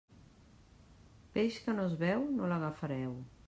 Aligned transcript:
Peix 1.37 1.59
que 1.67 1.77
no 1.77 1.87
es 1.91 1.95
veu, 2.07 2.27
no 2.41 2.53
l'agafareu. 2.53 3.17